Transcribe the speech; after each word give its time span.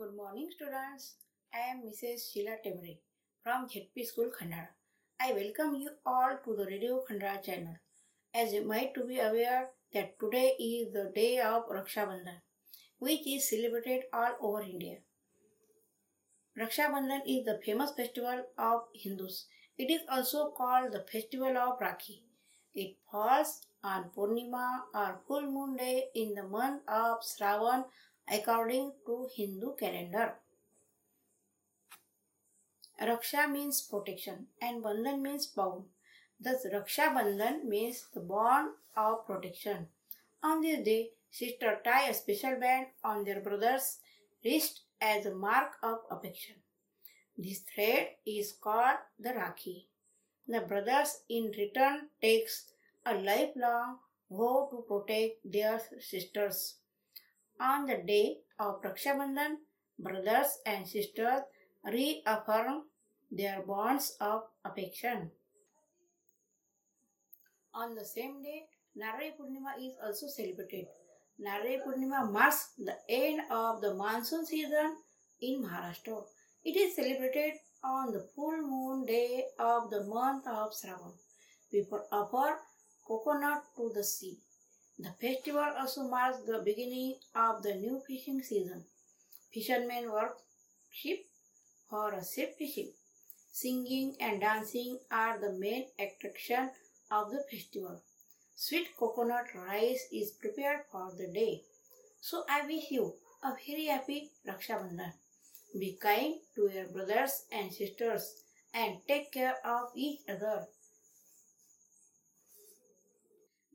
Good 0.00 0.16
morning, 0.16 0.48
students. 0.50 1.16
I 1.52 1.58
am 1.72 1.80
Mrs. 1.86 2.32
Shila 2.32 2.52
Tembhare 2.64 3.00
from 3.44 3.66
ZP 3.68 4.06
School 4.06 4.30
Khandala. 4.36 4.68
I 5.20 5.34
welcome 5.34 5.74
you 5.74 5.90
all 6.06 6.38
to 6.42 6.54
the 6.56 6.64
Radio 6.64 7.02
Khandala 7.06 7.42
channel. 7.44 7.76
As 8.34 8.54
you 8.54 8.64
might 8.66 8.94
to 8.94 9.04
be 9.04 9.18
aware 9.18 9.68
that 9.92 10.18
today 10.18 10.54
is 10.58 10.94
the 10.94 11.12
day 11.14 11.40
of 11.40 11.68
Raksha 11.68 12.06
Bandhan, 12.12 12.40
which 12.98 13.26
is 13.26 13.50
celebrated 13.50 14.04
all 14.10 14.32
over 14.40 14.62
India. 14.62 14.96
Raksha 16.58 16.88
Bandhan 16.94 17.20
is 17.26 17.44
the 17.44 17.60
famous 17.62 17.90
festival 17.90 18.46
of 18.56 18.84
Hindus. 18.94 19.48
It 19.76 19.90
is 19.90 20.00
also 20.10 20.50
called 20.56 20.92
the 20.92 21.04
festival 21.12 21.58
of 21.58 21.78
Rakhi. 21.78 22.22
It 22.72 22.96
falls 23.12 23.66
on 23.84 24.04
Purnima 24.16 24.66
or 24.94 25.20
full 25.28 25.42
moon 25.42 25.76
day 25.76 26.04
in 26.14 26.32
the 26.32 26.44
month 26.44 26.88
of 26.88 27.18
Shravan 27.20 27.84
according 28.28 28.92
to 29.06 29.28
Hindu 29.34 29.76
calendar. 29.76 30.34
Raksha 33.00 33.50
means 33.50 33.80
protection 33.82 34.46
and 34.60 34.82
Bandhan 34.82 35.22
means 35.22 35.46
bound. 35.46 35.84
Thus, 36.38 36.66
Raksha 36.66 37.14
Bandhan 37.14 37.64
means 37.64 38.06
the 38.12 38.20
bond 38.20 38.70
of 38.96 39.26
protection. 39.26 39.88
On 40.42 40.60
this 40.60 40.84
day, 40.84 41.10
sisters 41.30 41.78
tie 41.84 42.08
a 42.08 42.14
special 42.14 42.58
band 42.60 42.86
on 43.04 43.24
their 43.24 43.40
brother's 43.40 43.98
wrist 44.44 44.80
as 45.00 45.26
a 45.26 45.34
mark 45.34 45.72
of 45.82 46.00
affection. 46.10 46.56
This 47.36 47.60
thread 47.60 48.08
is 48.26 48.52
called 48.52 48.98
the 49.18 49.30
Rakhi. 49.30 49.86
The 50.46 50.60
brothers 50.60 51.22
in 51.28 51.52
return 51.56 52.08
takes 52.20 52.72
a 53.06 53.14
lifelong 53.14 53.98
vow 54.30 54.68
to 54.70 54.84
protect 54.86 55.38
their 55.44 55.80
sisters. 56.00 56.74
On 57.60 57.84
the 57.84 57.98
day 58.06 58.38
of 58.58 58.80
Raksha 58.80 59.12
Bandhan, 59.18 59.56
brothers 59.98 60.58
and 60.64 60.88
sisters 60.88 61.42
reaffirm 61.84 62.84
their 63.30 63.60
bonds 63.60 64.16
of 64.18 64.44
affection. 64.64 65.30
On 67.74 67.94
the 67.94 68.04
same 68.04 68.42
day, 68.42 68.62
Narali 68.96 69.32
Purnima 69.38 69.76
is 69.78 69.92
also 70.02 70.26
celebrated. 70.26 70.86
Narali 71.38 71.76
Purnima 71.84 72.32
marks 72.32 72.72
the 72.78 72.96
end 73.10 73.42
of 73.50 73.82
the 73.82 73.92
monsoon 73.94 74.46
season 74.46 74.96
in 75.42 75.62
Maharashtra. 75.62 76.24
It 76.64 76.76
is 76.76 76.96
celebrated 76.96 77.58
on 77.84 78.12
the 78.12 78.26
full 78.34 78.56
moon 78.56 79.04
day 79.04 79.44
of 79.58 79.90
the 79.90 80.04
month 80.04 80.46
of 80.46 80.72
Shravan. 80.72 81.12
People 81.70 82.06
offer 82.10 82.58
coconut 83.06 83.64
to 83.76 83.92
the 83.94 84.02
sea. 84.02 84.38
The 84.97 85.11
festival 85.19 85.71
also 85.77 86.07
marks 86.07 86.39
the 86.45 86.61
beginning 86.63 87.15
of 87.35 87.63
the 87.63 87.75
new 87.75 88.01
fishing 88.07 88.41
season. 88.41 88.85
Fishermen 89.53 90.09
worship 90.09 91.25
for 91.89 92.13
a 92.13 92.23
safe 92.23 92.55
fishing. 92.57 92.93
Singing 93.51 94.15
and 94.21 94.39
dancing 94.39 94.99
are 95.11 95.37
the 95.39 95.51
main 95.51 95.87
attraction 95.99 96.71
of 97.11 97.31
the 97.31 97.43
festival. 97.51 98.01
Sweet 98.55 98.87
coconut 98.97 99.47
rice 99.53 100.07
is 100.13 100.31
prepared 100.31 100.81
for 100.89 101.11
the 101.17 101.27
day. 101.27 101.63
So 102.21 102.43
I 102.49 102.65
wish 102.65 102.89
you 102.89 103.15
a 103.43 103.53
very 103.67 103.85
happy 103.87 104.31
Raksha 104.47 104.79
Bandhan. 104.79 105.13
Be 105.77 105.97
kind 106.01 106.35
to 106.55 106.69
your 106.73 106.87
brothers 106.87 107.43
and 107.51 107.71
sisters 107.71 108.43
and 108.73 108.99
take 109.07 109.31
care 109.33 109.55
of 109.65 109.89
each 109.93 110.21
other. 110.29 110.67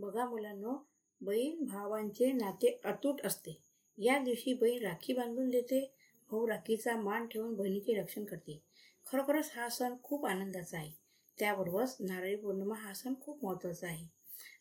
बघा 0.00 0.24
मुलांनो 0.28 0.72
बहीण 1.21 1.65
भावांचे 1.65 2.31
नाते 2.31 2.79
अतूट 2.85 3.25
असते. 3.25 3.57
या 3.97 4.17
दिवशी 4.19 4.53
बहीण 4.53 4.83
राखी 4.83 5.13
बांधून 5.13 5.49
देते 5.49 5.79
भाऊ 6.29 6.47
राखीचा 6.47 6.95
मान 6.95 7.27
ठेवून 7.27 7.55
बहिणीचे 7.55 7.93
रक्षण 7.93 8.25
करते. 8.25 8.61
खरोखरच 9.05 9.51
हा 9.55 9.69
सण 9.69 9.93
खूप 10.03 10.25
आनंदाचा 10.25 10.77
आहे. 10.77 10.91
त्याबरोबरच 11.39 11.97
नारळी 11.99 12.35
पौर्णिमा 12.35 12.75
हा 12.75 12.93
सण 12.93 13.13
खूप 13.21 13.45
महत्त्वाचा 13.45 13.87
आहे. 13.87 14.07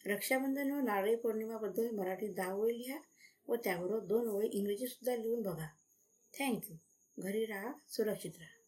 रक्षाबंधन 0.07 0.71
व 0.71 0.81
नारळी 0.81 1.17
पौर्णिमाबद्दल 1.17 1.91
मराठीत 1.91 2.35
दहा 2.35 2.53
ओळी 2.55 2.79
लिहा 2.79 2.99
व 3.49 3.55
त्याबरोबर 3.55 4.05
दोन 4.05 4.29
ओळी 4.29 4.49
इंग्रजीसुद्धा 4.49 5.17
लिहून 5.17 5.43
बघा. 5.43 5.67
थँक्यू 6.39 6.77
घरी 7.23 7.45
राहा 7.45 7.73
सुरक्षित 7.89 8.31
राहा. 8.39 8.64